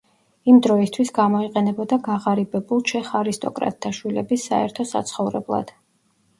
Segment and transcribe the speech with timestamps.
[0.51, 5.75] იმ დროისთვის გამოიყენებოდა გაღარიბებულ ჩეხ არისტოკრატთა შვილების საერთო საცხოვრებლად.